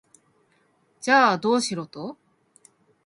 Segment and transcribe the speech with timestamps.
[0.99, 2.17] じゃあ、どうしろと？